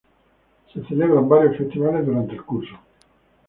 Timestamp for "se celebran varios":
0.73-1.57